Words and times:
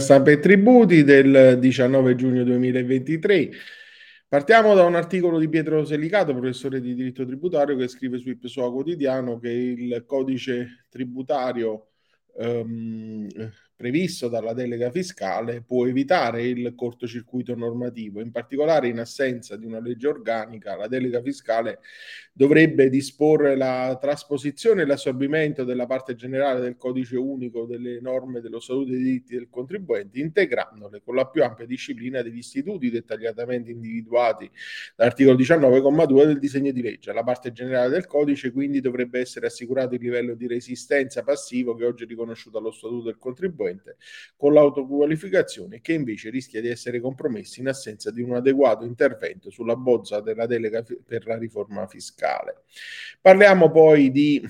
stampa 0.00 0.30
e 0.30 0.38
tributi 0.38 1.04
del 1.04 1.58
19 1.58 2.14
giugno 2.14 2.44
2023. 2.44 3.50
Partiamo 4.28 4.74
da 4.74 4.84
un 4.84 4.94
articolo 4.94 5.38
di 5.38 5.48
Pietro 5.48 5.84
Selicato, 5.84 6.32
professore 6.32 6.80
di 6.80 6.94
diritto 6.94 7.26
tributario, 7.26 7.76
che 7.76 7.88
scrive 7.88 8.18
su 8.18 8.30
Ipsoa 8.30 8.70
Quotidiano 8.70 9.38
che 9.38 9.50
il 9.50 10.04
codice 10.06 10.86
tributario 10.88 11.91
ehm, 12.38 13.28
previsto 13.82 14.28
dalla 14.28 14.52
delega 14.52 14.92
fiscale 14.92 15.60
può 15.60 15.88
evitare 15.88 16.46
il 16.46 16.72
cortocircuito 16.76 17.56
normativo. 17.56 18.20
In 18.20 18.30
particolare, 18.30 18.86
in 18.86 19.00
assenza 19.00 19.56
di 19.56 19.66
una 19.66 19.80
legge 19.80 20.06
organica, 20.06 20.76
la 20.76 20.86
delega 20.86 21.20
fiscale 21.20 21.80
dovrebbe 22.32 22.88
disporre 22.88 23.56
la 23.56 23.98
trasposizione 24.00 24.82
e 24.82 24.86
l'assorbimento 24.86 25.64
della 25.64 25.86
parte 25.86 26.14
generale 26.14 26.60
del 26.60 26.76
codice 26.76 27.16
unico 27.16 27.66
delle 27.66 28.00
norme 28.00 28.40
dello 28.40 28.60
Statuto 28.60 28.90
dei 28.90 29.02
diritti 29.02 29.34
del 29.34 29.48
contribuente, 29.50 30.20
integrandole 30.20 31.02
con 31.02 31.16
la 31.16 31.26
più 31.26 31.42
ampia 31.42 31.66
disciplina 31.66 32.22
degli 32.22 32.38
istituti 32.38 32.88
dettagliatamente 32.88 33.72
individuati 33.72 34.48
dall'articolo 34.94 35.36
19,2 35.36 36.24
del 36.24 36.38
disegno 36.38 36.70
di 36.70 36.82
legge. 36.82 37.12
La 37.12 37.24
parte 37.24 37.50
generale 37.50 37.88
del 37.88 38.06
codice 38.06 38.52
quindi 38.52 38.80
dovrebbe 38.80 39.18
essere 39.18 39.46
assicurato 39.46 39.96
il 39.96 40.00
livello 40.02 40.34
di 40.34 40.46
resistenza 40.46 41.24
passivo 41.24 41.74
che 41.74 41.84
oggi 41.84 42.04
è 42.04 42.06
riconosciuto 42.22 42.58
dallo 42.58 42.72
Statuto 42.72 43.04
del 43.04 43.18
contribuente 43.18 43.96
con 44.36 44.52
l'autoqualificazione 44.52 45.80
che 45.80 45.92
invece 45.92 46.30
rischia 46.30 46.60
di 46.60 46.68
essere 46.68 47.00
compromesso 47.00 47.60
in 47.60 47.68
assenza 47.68 48.10
di 48.10 48.22
un 48.22 48.34
adeguato 48.34 48.84
intervento 48.84 49.50
sulla 49.50 49.76
bozza 49.76 50.20
della 50.20 50.46
delega 50.46 50.82
per 50.82 51.26
la 51.26 51.36
riforma 51.36 51.86
fiscale. 51.86 52.62
Parliamo 53.20 53.70
poi 53.70 54.10
di 54.10 54.42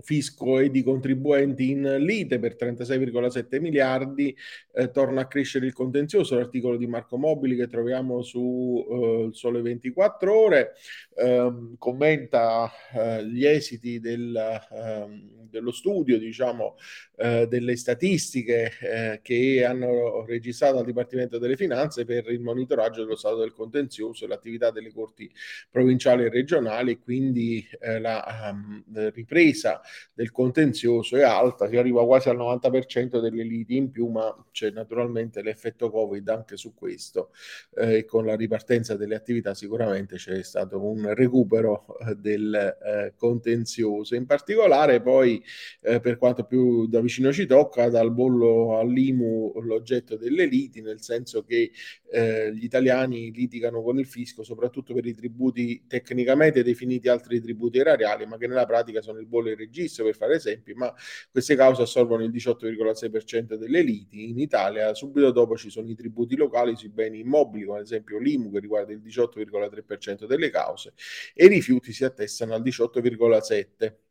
fisco 0.00 0.58
e 0.58 0.70
di 0.70 0.82
contribuenti 0.82 1.70
in 1.70 1.96
lite 1.98 2.38
per 2.38 2.56
36,7 2.58 3.60
miliardi, 3.60 4.36
eh, 4.72 4.90
torna 4.90 5.22
a 5.22 5.26
crescere 5.26 5.66
il 5.66 5.72
contenzioso, 5.72 6.36
l'articolo 6.36 6.76
di 6.76 6.86
Marco 6.86 7.16
Mobili 7.16 7.56
che 7.56 7.68
troviamo 7.68 8.22
su 8.22 8.84
eh, 8.88 9.28
Sole 9.32 9.60
24 9.60 10.38
ore, 10.38 10.72
ehm, 11.16 11.76
commenta 11.78 12.70
eh, 12.92 13.26
gli 13.26 13.44
esiti 13.44 14.00
del, 14.00 14.34
ehm, 14.70 15.48
dello 15.50 15.72
studio, 15.72 16.18
diciamo, 16.18 16.76
eh, 17.16 17.46
delle 17.46 17.76
statistiche 17.76 18.72
eh, 18.80 19.20
che 19.22 19.64
hanno 19.64 20.24
registrato 20.24 20.78
al 20.78 20.84
Dipartimento 20.84 21.38
delle 21.38 21.56
Finanze 21.56 22.04
per 22.04 22.28
il 22.30 22.40
monitoraggio 22.40 23.02
dello 23.02 23.16
stato 23.16 23.38
del 23.38 23.52
contenzioso 23.52 24.24
e 24.24 24.28
l'attività 24.28 24.70
delle 24.70 24.92
corti 24.92 25.30
provinciali 25.70 26.24
e 26.24 26.28
regionali 26.28 26.98
quindi 26.98 27.66
eh, 27.80 28.00
la 28.00 28.50
um, 28.52 28.82
ripresa 29.10 29.73
del 30.12 30.30
contenzioso 30.30 31.16
è 31.16 31.22
alta, 31.22 31.68
si 31.68 31.76
arriva 31.76 32.04
quasi 32.04 32.28
al 32.28 32.36
90% 32.36 33.20
delle 33.20 33.42
liti 33.42 33.76
in 33.76 33.90
più, 33.90 34.08
ma 34.08 34.34
c'è 34.52 34.70
naturalmente 34.70 35.42
l'effetto 35.42 35.90
Covid 35.90 36.28
anche 36.28 36.56
su 36.56 36.74
questo 36.74 37.30
eh, 37.76 37.98
e 37.98 38.04
con 38.04 38.24
la 38.24 38.34
ripartenza 38.34 38.96
delle 38.96 39.14
attività 39.14 39.54
sicuramente 39.54 40.16
c'è 40.16 40.42
stato 40.42 40.82
un 40.82 41.12
recupero 41.14 41.98
eh, 42.00 42.14
del 42.16 42.54
eh, 42.54 43.14
contenzioso. 43.16 44.14
In 44.14 44.26
particolare 44.26 45.00
poi 45.00 45.42
eh, 45.80 46.00
per 46.00 46.16
quanto 46.16 46.44
più 46.44 46.86
da 46.86 47.00
vicino 47.00 47.32
ci 47.32 47.46
tocca, 47.46 47.88
dal 47.88 48.12
bollo 48.12 48.78
all'IMU 48.78 49.60
l'oggetto 49.60 50.16
delle 50.16 50.46
liti, 50.46 50.80
nel 50.80 51.00
senso 51.00 51.44
che 51.44 51.70
eh, 52.10 52.54
gli 52.54 52.64
italiani 52.64 53.30
litigano 53.32 53.82
con 53.82 53.98
il 53.98 54.06
fisco 54.06 54.42
soprattutto 54.42 54.94
per 54.94 55.06
i 55.06 55.14
tributi 55.14 55.84
tecnicamente 55.86 56.62
definiti 56.62 57.08
altri 57.08 57.40
tributi 57.40 57.78
erariali, 57.78 58.26
ma 58.26 58.36
che 58.36 58.46
nella 58.46 58.66
pratica 58.66 59.00
sono 59.00 59.18
il 59.18 59.26
bollo 59.26 59.48
e 59.48 59.52
il 59.52 59.56
registro, 59.64 60.04
per 60.04 60.14
fare 60.14 60.36
esempi, 60.36 60.72
ma 60.74 60.92
queste 61.30 61.56
cause 61.56 61.82
assorbono 61.82 62.22
il 62.22 62.30
18,6% 62.30 63.54
delle 63.54 63.82
liti. 63.82 64.28
In 64.30 64.38
Italia 64.38 64.94
subito 64.94 65.30
dopo 65.30 65.56
ci 65.56 65.70
sono 65.70 65.88
i 65.88 65.94
tributi 65.94 66.36
locali 66.36 66.76
sui 66.76 66.90
beni 66.90 67.20
immobili, 67.20 67.64
come 67.64 67.78
ad 67.78 67.84
esempio 67.84 68.18
l'IMU 68.18 68.52
che 68.52 68.60
riguarda 68.60 68.92
il 68.92 69.00
18,3% 69.00 70.26
delle 70.26 70.50
cause 70.50 70.92
e 71.34 71.46
i 71.46 71.48
rifiuti 71.48 71.92
si 71.92 72.04
attestano 72.04 72.54
al 72.54 72.62
18,7% 72.62 74.03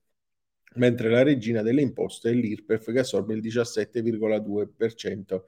mentre 0.75 1.09
la 1.09 1.23
regina 1.23 1.61
delle 1.61 1.81
imposte 1.81 2.29
è 2.29 2.33
l'IRPEF 2.33 2.91
che 2.91 2.99
assorbe 2.99 3.33
il 3.33 3.41
17,2% 3.41 5.41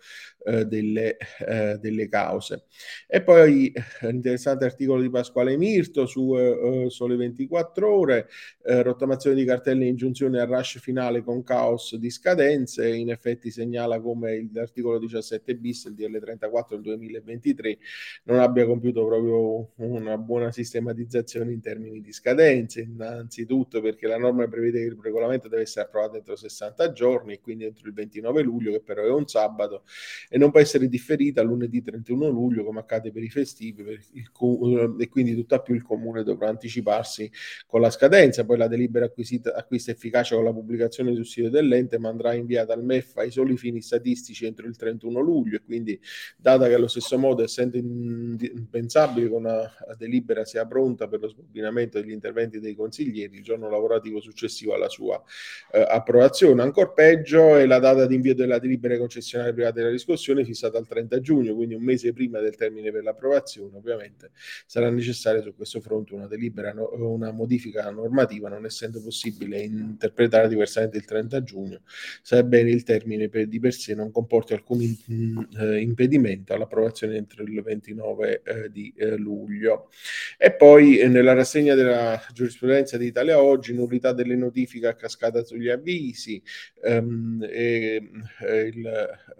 eh, 0.45 0.65
delle, 0.65 1.17
eh, 1.47 1.77
delle, 1.79 2.07
cause. 2.07 2.65
E 3.07 3.21
poi 3.21 3.71
eh, 3.71 4.09
interessante 4.09 4.65
articolo 4.65 5.01
di 5.01 5.09
Pasquale 5.09 5.57
Mirto 5.57 6.05
su 6.05 6.37
eh, 6.37 6.85
Sole 6.89 7.15
24 7.15 7.91
ore, 7.91 8.27
eh, 8.63 8.81
rottamazione 8.81 9.35
di 9.35 9.45
cartelle 9.45 9.85
e 9.85 9.87
ingiunzione 9.87 10.39
al 10.39 10.47
rush 10.47 10.79
finale 10.79 11.23
con 11.23 11.43
caos 11.43 11.95
di 11.95 12.09
scadenze, 12.09 12.93
in 12.93 13.09
effetti 13.09 13.51
segnala 13.51 13.99
come 13.99 14.49
l'articolo 14.53 14.99
17 14.99 15.55
bis, 15.55 15.85
il 15.85 15.95
DL 15.95 16.19
34 16.19 16.75
del 16.75 16.97
2023, 16.97 17.77
non 18.23 18.39
abbia 18.39 18.65
compiuto 18.65 19.05
proprio 19.05 19.71
una 19.77 20.17
buona 20.17 20.51
sistematizzazione 20.51 21.51
in 21.51 21.61
termini 21.61 22.01
di 22.01 22.11
scadenze, 22.11 22.81
innanzitutto 22.81 23.81
perché 23.81 24.07
la 24.07 24.17
norma 24.17 24.47
prevede 24.47 24.79
che 24.79 24.85
il 24.85 24.95
regolamento 25.15 25.47
deve 25.47 25.63
essere 25.63 25.85
approvato 25.85 26.17
entro 26.17 26.35
60 26.35 26.91
giorni 26.91 27.39
quindi 27.39 27.65
entro 27.65 27.87
il 27.87 27.93
29 27.93 28.41
luglio, 28.41 28.71
che 28.71 28.81
però 28.81 29.03
è 29.03 29.09
un 29.09 29.27
sabato, 29.27 29.83
e 30.29 30.37
non 30.37 30.51
può 30.51 30.59
essere 30.59 30.87
differita 30.87 31.41
lunedì 31.41 31.81
31 31.81 32.27
luglio 32.29 32.63
come 32.63 32.79
accade 32.79 33.11
per 33.11 33.23
i 33.23 33.29
festivi 33.29 33.83
per 33.83 33.99
il, 34.13 34.95
e 34.99 35.09
quindi 35.09 35.35
tutt'al 35.35 35.61
più 35.61 35.73
il 35.73 35.83
comune 35.83 36.23
dovrà 36.23 36.49
anticiparsi 36.49 37.31
con 37.65 37.81
la 37.81 37.89
scadenza. 37.89 38.45
Poi 38.45 38.57
la 38.57 38.67
delibera 38.67 39.05
acquisita, 39.05 39.53
acquista 39.55 39.91
efficacia 39.91 40.35
con 40.35 40.43
la 40.43 40.53
pubblicazione 40.53 41.13
sul 41.13 41.25
sito 41.25 41.49
dell'ente, 41.49 41.97
ma 41.97 42.09
andrà 42.09 42.33
inviata 42.33 42.73
al 42.73 42.83
MEF 42.83 43.17
ai 43.17 43.31
soli 43.31 43.57
fini 43.57 43.81
statistici 43.81 44.45
entro 44.45 44.67
il 44.67 44.75
31 44.75 45.19
luglio 45.19 45.57
e 45.57 45.63
quindi 45.63 45.99
data 46.37 46.67
che 46.67 46.73
allo 46.73 46.87
stesso 46.87 47.17
modo 47.17 47.43
essendo 47.43 47.77
impensabile 47.77 49.27
che 49.27 49.33
una 49.33 49.71
delibera 49.97 50.45
sia 50.45 50.65
pronta 50.65 51.07
per 51.07 51.21
lo 51.21 51.27
sbobinamento 51.27 51.99
degli 51.99 52.11
interventi 52.11 52.59
dei 52.59 52.75
consiglieri 52.75 53.37
il 53.37 53.43
giorno 53.43 53.69
lavorativo 53.69 54.19
successivo 54.19 54.73
alla 54.73 54.89
sua 54.89 55.04
sua 55.05 55.23
eh, 55.71 55.85
approvazione. 55.87 56.61
Ancora 56.63 56.89
peggio 56.89 57.55
è 57.55 57.65
la 57.65 57.79
data 57.79 58.07
di 58.07 58.15
invio 58.15 58.33
della 58.33 58.57
delibera 58.57 58.97
concessionaria 58.97 59.53
privata 59.53 59.75
della 59.75 59.89
riscossione 59.89 60.43
fissata 60.43 60.77
al 60.77 60.87
30 60.87 61.19
giugno, 61.19 61.53
quindi 61.53 61.75
un 61.75 61.83
mese 61.83 62.11
prima 62.11 62.39
del 62.39 62.55
termine 62.55 62.91
per 62.91 63.03
l'approvazione. 63.03 63.77
Ovviamente 63.77 64.31
sarà 64.65 64.89
necessaria 64.89 65.41
su 65.41 65.55
questo 65.55 65.79
fronte 65.79 66.15
una 66.15 66.27
delibera, 66.27 66.73
no, 66.73 66.89
una 66.93 67.31
modifica 67.31 67.89
normativa, 67.91 68.49
non 68.49 68.65
essendo 68.65 69.01
possibile 69.01 69.59
interpretare 69.59 70.47
diversamente 70.47 70.97
il 70.97 71.05
30 71.05 71.43
giugno, 71.43 71.81
sebbene 72.21 72.71
il 72.71 72.83
termine 72.83 73.29
per, 73.29 73.47
di 73.47 73.59
per 73.59 73.73
sé 73.73 73.93
non 73.93 74.11
comporti 74.11 74.53
alcun 74.53 74.81
in, 74.81 75.47
eh, 75.59 75.79
impedimento 75.81 76.53
all'approvazione 76.53 77.15
entro 77.15 77.43
il 77.43 77.61
29 77.61 78.41
eh, 78.43 78.71
di 78.71 78.93
eh, 78.95 79.17
luglio. 79.17 79.89
E 80.37 80.53
poi 80.53 80.97
eh, 80.97 81.07
nella 81.07 81.33
rassegna 81.33 81.75
della 81.75 82.19
giurisprudenza 82.33 82.97
di 82.97 83.05
Italia 83.05 83.41
Oggi, 83.41 83.73
nullità 83.73 84.13
delle 84.13 84.35
notifiche 84.35 84.87
cascata 84.95 85.43
sugli 85.43 85.69
avvisi, 85.69 86.41
ehm, 86.83 87.45
e, 87.49 88.09
eh, 88.41 88.61
il 88.67 88.85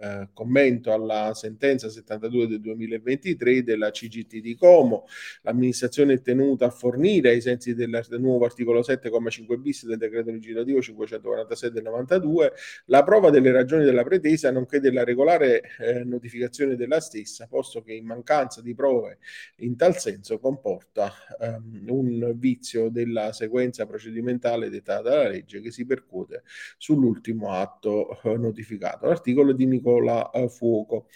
eh, 0.00 0.28
commento 0.32 0.92
alla 0.92 1.32
sentenza 1.34 1.88
72 1.88 2.48
del 2.48 2.60
2023 2.60 3.62
della 3.62 3.90
CGT 3.90 4.40
di 4.40 4.54
Como, 4.54 5.06
l'amministrazione 5.42 6.14
è 6.14 6.20
tenuta 6.20 6.66
a 6.66 6.70
fornire 6.70 7.30
ai 7.30 7.40
sensi 7.40 7.74
del 7.74 8.04
nuovo 8.18 8.44
articolo 8.44 8.80
7,5 8.80 9.60
bis 9.60 9.86
del 9.86 9.98
decreto 9.98 10.30
legislativo 10.30 10.80
546 10.80 11.70
del 11.70 11.82
92 11.82 12.52
la 12.86 13.02
prova 13.02 13.30
delle 13.30 13.52
ragioni 13.52 13.84
della 13.84 14.02
pretesa 14.02 14.50
nonché 14.50 14.80
della 14.80 15.04
regolare 15.04 15.62
eh, 15.78 16.04
notificazione 16.04 16.76
della 16.76 17.00
stessa, 17.00 17.46
posto 17.46 17.82
che 17.82 17.92
in 17.92 18.06
mancanza 18.06 18.60
di 18.60 18.74
prove 18.74 19.18
in 19.56 19.76
tal 19.76 19.96
senso 19.96 20.38
comporta 20.38 21.12
ehm, 21.40 21.86
un 21.88 22.32
vizio 22.36 22.88
della 22.88 23.32
sequenza 23.32 23.86
procedimentale 23.86 24.70
dettata 24.70 25.10
dalla 25.10 25.28
legge 25.28 25.45
legge 25.46 25.60
che 25.60 25.70
si 25.70 25.86
percuote 25.86 26.42
sull'ultimo 26.76 27.52
atto 27.52 28.20
eh, 28.22 28.36
notificato. 28.36 29.06
L'articolo 29.06 29.52
di 29.52 29.66
Nicola 29.66 30.30
eh, 30.30 30.48
Fuoco. 30.48 31.06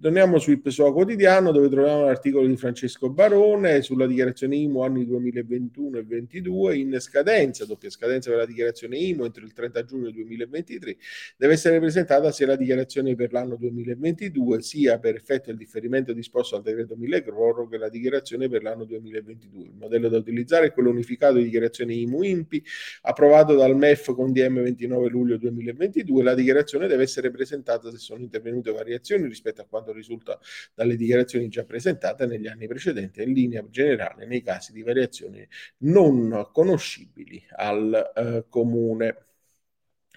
Torniamo 0.00 0.38
sul 0.38 0.60
PSOA 0.60 0.92
quotidiano 0.92 1.50
dove 1.50 1.68
troviamo 1.68 2.04
l'articolo 2.04 2.46
di 2.46 2.56
Francesco 2.56 3.10
Barone 3.10 3.82
sulla 3.82 4.06
dichiarazione 4.06 4.56
IMU 4.56 4.80
anni 4.80 5.04
2021 5.04 5.98
e 5.98 6.04
2022 6.04 6.76
in 6.76 6.96
scadenza, 7.00 7.66
doppia 7.66 7.90
scadenza 7.90 8.30
per 8.30 8.38
la 8.38 8.46
dichiarazione 8.46 8.96
IMU 8.96 9.24
entro 9.24 9.44
il 9.44 9.52
30 9.52 9.84
giugno 9.84 10.10
2023 10.10 10.96
deve 11.36 11.52
essere 11.52 11.78
presentata 11.80 12.30
sia 12.30 12.46
la 12.46 12.56
dichiarazione 12.56 13.14
per 13.14 13.32
l'anno 13.32 13.56
2022 13.56 14.62
sia 14.62 14.98
per 14.98 15.16
effetto 15.16 15.46
del 15.46 15.56
differimento 15.56 16.12
disposto 16.12 16.56
al 16.56 16.62
decreto 16.62 16.96
1000 16.96 17.22
che 17.68 17.76
la 17.76 17.88
dichiarazione 17.88 18.48
per 18.48 18.62
l'anno 18.62 18.84
2022. 18.84 19.64
Il 19.64 19.74
modello 19.74 20.08
da 20.08 20.18
utilizzare 20.18 20.66
è 20.66 20.72
quello 20.72 20.90
unificato 20.90 21.34
di 21.34 21.44
dichiarazione 21.44 21.94
IMU 21.94 22.22
IMPI 22.22 22.64
approvato 23.02 23.54
dal 23.70 23.76
MEF 23.76 24.14
con 24.14 24.32
DM 24.32 24.62
29 24.62 25.08
luglio 25.08 25.36
2022. 25.38 26.22
La 26.22 26.34
dichiarazione 26.34 26.86
deve 26.86 27.04
essere 27.04 27.30
presentata 27.30 27.90
se 27.90 27.98
sono 27.98 28.20
intervenute 28.20 28.72
variazioni 28.72 29.26
rispetto 29.26 29.62
a 29.62 29.66
quanto 29.66 29.92
risulta 29.92 30.38
dalle 30.74 30.96
dichiarazioni 30.96 31.48
già 31.48 31.64
presentate 31.64 32.26
negli 32.26 32.46
anni 32.46 32.66
precedenti 32.66 33.22
in 33.22 33.32
linea 33.32 33.64
generale 33.68 34.26
nei 34.26 34.42
casi 34.42 34.72
di 34.72 34.82
variazioni 34.82 35.46
non 35.78 36.48
conoscibili 36.52 37.42
al 37.56 38.12
eh, 38.14 38.44
comune. 38.48 39.29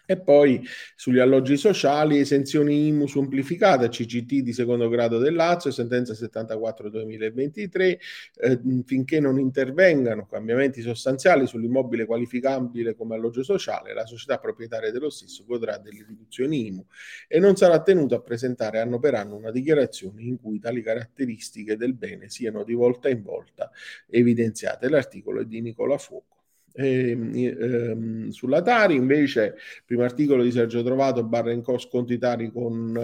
E 0.06 0.20
poi 0.20 0.62
sugli 0.98 1.20
alloggi 1.20 1.56
sociali, 1.56 2.20
esenzioni 2.20 2.88
IMU 2.88 3.08
semplificata, 3.08 3.88
CCT 3.88 4.42
di 4.42 4.52
secondo 4.52 4.90
grado 4.90 5.18
del 5.18 5.34
Lazio, 5.34 5.72
sentenza 5.72 6.12
74-2023, 6.12 7.98
eh, 8.36 8.60
finché 8.86 9.22
non 9.22 9.40
intervengano 9.40 10.26
cambiamenti 10.26 10.82
sostanziali 10.82 11.48
sull'immobile 11.48 12.06
qualificabile 12.06 12.96
come 12.96 13.16
alloggio 13.16 13.44
sociale, 13.44 13.94
la 13.94 14.06
società 14.06 14.40
proprietaria 14.40 14.92
dello 14.92 15.10
stesso 15.10 15.46
godrà 15.46 15.78
delle 15.78 16.04
riduzioni 16.06 16.68
IMU 16.68 16.86
e 17.30 17.40
non 17.40 17.56
sarà 17.56 17.82
tenuto 17.82 18.16
a 18.16 18.22
presentare 18.22 18.82
anno 18.82 19.00
per 19.00 19.16
anno 19.16 19.38
una 19.38 19.52
dichiarazione 19.52 20.22
in 20.24 20.38
cui 20.38 20.60
tali 20.60 20.82
caratteristiche 20.82 21.78
del 21.78 21.94
bene 21.94 22.30
siano 22.30 22.66
di 22.66 22.74
volta 22.74 23.08
in 23.08 23.22
volta 23.22 23.72
evidenziate. 24.10 24.90
L'articolo 24.90 25.40
è 25.40 25.46
di 25.46 25.62
Nicola 25.62 25.98
Fuoco. 25.98 26.33
E, 26.76 27.12
ehm, 27.12 28.30
sulla 28.30 28.64
Tari 28.64 28.96
invece 28.96 29.56
primo 29.86 30.02
articolo 30.02 30.42
di 30.42 30.52
Sergio 30.52 30.82
Trovato 30.82 31.24
barra 31.24 31.52
in 31.52 31.62
co 31.62 31.78
sconti 31.78 32.18
Tari 32.18 32.52
con, 32.52 32.98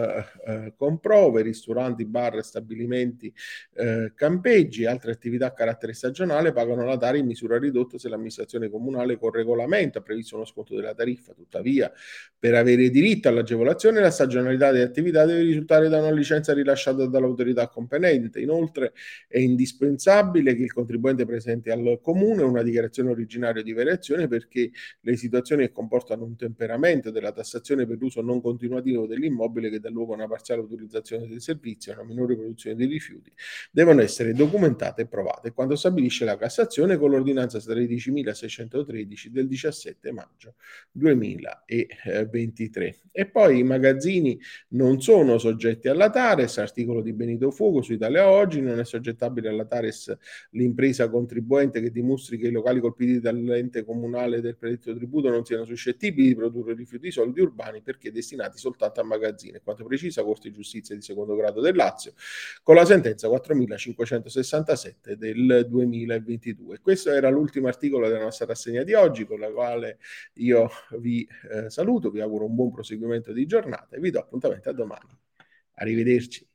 eh, 0.47 0.73
con 0.75 0.99
prove 0.99 1.43
ristoranti 1.43 2.03
bar 2.05 2.43
stabilimenti 2.43 3.31
eh, 3.75 4.11
campeggi 4.15 4.85
altre 4.85 5.11
attività 5.11 5.45
a 5.47 5.53
carattere 5.53 5.93
stagionale 5.93 6.51
pagano 6.51 6.83
la 6.83 6.97
Tari 6.97 7.19
in 7.19 7.27
misura 7.27 7.59
ridotta 7.59 7.99
se 7.99 8.09
l'amministrazione 8.09 8.71
comunale 8.71 9.19
con 9.19 9.31
regolamento 9.31 9.99
ha 9.99 10.01
previsto 10.01 10.35
uno 10.35 10.45
sconto 10.45 10.75
della 10.75 10.95
tariffa. 10.95 11.33
Tuttavia 11.33 11.91
per 12.39 12.55
avere 12.55 12.89
diritto 12.89 13.27
all'agevolazione 13.27 13.99
la 13.99 14.09
stagionalità 14.09 14.71
delle 14.71 14.85
attività 14.85 15.25
deve 15.25 15.41
risultare 15.41 15.89
da 15.89 15.99
una 15.99 16.11
licenza 16.11 16.53
rilasciata 16.53 17.05
dall'autorità 17.05 17.67
competente 17.67 18.39
inoltre 18.39 18.93
è 19.27 19.37
indispensabile 19.37 20.55
che 20.55 20.63
il 20.63 20.73
contribuente 20.73 21.25
presenti 21.25 21.69
al 21.69 21.99
comune 22.01 22.41
una 22.41 22.63
dichiarazione 22.63 23.11
originaria 23.11 23.58
di 23.63 23.73
variazione 23.73 24.27
perché 24.27 24.71
le 25.01 25.15
situazioni 25.15 25.65
che 25.65 25.71
comportano 25.71 26.23
un 26.23 26.35
temperamento 26.35 27.11
della 27.11 27.31
tassazione 27.31 27.85
per 27.85 27.97
l'uso 27.99 28.21
non 28.21 28.41
continuativo 28.41 29.07
dell'immobile 29.07 29.69
che 29.69 29.79
dà 29.79 29.89
luogo 29.89 30.13
a 30.13 30.15
una 30.15 30.27
parziale 30.27 30.61
utilizzazione 30.61 31.27
del 31.27 31.41
servizio 31.41 31.91
e 31.91 31.95
una 31.95 32.05
minore 32.05 32.35
produzione 32.35 32.75
di 32.75 32.85
rifiuti 32.85 33.31
devono 33.71 34.01
essere 34.01 34.33
documentate 34.33 35.03
e 35.03 35.07
provate 35.07 35.53
quando 35.53 35.75
stabilisce 35.75 36.25
la 36.25 36.37
Cassazione 36.37 36.97
con 36.97 37.11
l'ordinanza 37.11 37.57
13.613 37.57 39.27
del 39.27 39.47
17 39.47 40.11
maggio 40.11 40.55
2023. 40.91 42.99
E 43.11 43.25
poi 43.27 43.59
i 43.59 43.63
magazzini 43.63 44.39
non 44.69 45.01
sono 45.01 45.37
soggetti 45.37 45.87
alla 45.87 46.09
TARES, 46.09 46.57
articolo 46.59 47.01
di 47.01 47.13
Benito 47.13 47.51
Fuoco 47.51 47.81
su 47.81 47.93
Italia 47.93 48.29
Oggi, 48.29 48.61
non 48.61 48.79
è 48.79 48.85
soggettabile 48.85 49.49
alla 49.49 49.65
TARES 49.65 50.17
l'impresa 50.51 51.09
contribuente 51.09 51.81
che 51.81 51.91
dimostri 51.91 52.37
che 52.37 52.47
i 52.47 52.51
locali 52.51 52.79
colpiti 52.79 53.19
dal 53.19 53.37
l'ente 53.49 53.83
comunale 53.83 54.41
del 54.41 54.55
predetto 54.55 54.95
tributo 54.95 55.29
non 55.29 55.43
siano 55.45 55.65
suscettibili 55.65 56.29
di 56.29 56.35
produrre 56.35 56.73
rifiuti 56.73 57.11
solidi 57.11 57.41
urbani 57.41 57.81
perché 57.81 58.11
destinati 58.11 58.57
soltanto 58.57 59.01
a 59.01 59.03
magazzini, 59.03 59.59
quanto 59.63 59.83
precisa 59.83 60.23
Corte 60.23 60.49
di 60.49 60.55
Giustizia 60.55 60.95
di 60.95 61.01
secondo 61.01 61.35
grado 61.35 61.61
del 61.61 61.75
Lazio 61.75 62.13
con 62.63 62.75
la 62.75 62.85
sentenza 62.85 63.27
4567 63.27 65.17
del 65.17 65.67
2022. 65.69 66.79
Questo 66.79 67.11
era 67.11 67.29
l'ultimo 67.29 67.67
articolo 67.67 68.07
della 68.07 68.23
nostra 68.23 68.45
rassegna 68.45 68.83
di 68.83 68.93
oggi 68.93 69.25
con 69.25 69.39
la 69.39 69.51
quale 69.51 69.99
io 70.35 70.69
vi 70.97 71.27
eh, 71.51 71.69
saluto, 71.69 72.09
vi 72.09 72.21
auguro 72.21 72.45
un 72.45 72.55
buon 72.55 72.71
proseguimento 72.71 73.31
di 73.31 73.45
giornata 73.45 73.95
e 73.95 73.99
vi 73.99 74.11
do 74.11 74.19
appuntamento 74.19 74.69
a 74.69 74.73
domani. 74.73 75.17
Arrivederci. 75.73 76.48